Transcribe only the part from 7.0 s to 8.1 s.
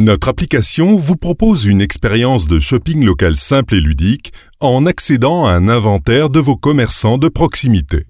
de proximité.